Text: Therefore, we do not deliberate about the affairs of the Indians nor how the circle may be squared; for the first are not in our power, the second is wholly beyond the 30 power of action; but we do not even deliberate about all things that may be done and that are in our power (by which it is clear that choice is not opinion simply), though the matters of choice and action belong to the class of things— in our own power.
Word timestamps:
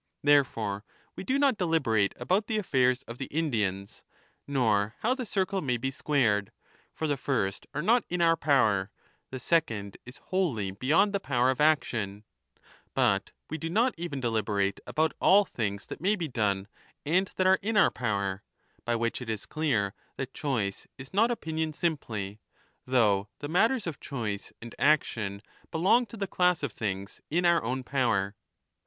Therefore, 0.23 0.83
we 1.15 1.23
do 1.23 1.37
not 1.37 1.59
deliberate 1.59 2.13
about 2.17 2.47
the 2.47 2.57
affairs 2.57 3.03
of 3.03 3.19
the 3.19 3.25
Indians 3.27 4.03
nor 4.47 4.95
how 5.01 5.13
the 5.13 5.27
circle 5.27 5.61
may 5.61 5.77
be 5.77 5.91
squared; 5.91 6.51
for 6.91 7.05
the 7.05 7.17
first 7.17 7.67
are 7.75 7.83
not 7.83 8.03
in 8.09 8.19
our 8.19 8.35
power, 8.35 8.89
the 9.29 9.39
second 9.39 9.97
is 10.03 10.17
wholly 10.17 10.71
beyond 10.71 11.13
the 11.13 11.19
30 11.19 11.27
power 11.27 11.51
of 11.51 11.61
action; 11.61 12.23
but 12.95 13.29
we 13.47 13.59
do 13.59 13.69
not 13.69 13.93
even 13.95 14.19
deliberate 14.19 14.79
about 14.87 15.13
all 15.21 15.45
things 15.45 15.85
that 15.85 16.01
may 16.01 16.15
be 16.15 16.27
done 16.27 16.67
and 17.05 17.29
that 17.35 17.45
are 17.45 17.59
in 17.61 17.77
our 17.77 17.91
power 17.91 18.41
(by 18.83 18.95
which 18.95 19.21
it 19.21 19.29
is 19.29 19.45
clear 19.45 19.93
that 20.17 20.33
choice 20.33 20.87
is 20.97 21.13
not 21.13 21.29
opinion 21.29 21.73
simply), 21.73 22.39
though 22.87 23.27
the 23.37 23.47
matters 23.47 23.85
of 23.85 23.99
choice 23.99 24.51
and 24.63 24.73
action 24.79 25.43
belong 25.69 26.07
to 26.07 26.17
the 26.17 26.25
class 26.25 26.63
of 26.63 26.71
things— 26.73 27.21
in 27.29 27.45
our 27.45 27.61
own 27.63 27.83
power. 27.83 28.35